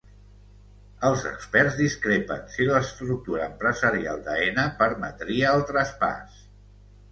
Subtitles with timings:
[1.09, 6.45] Els experts discrepen si l'estructura empresarial d'Aena permetria el traspàs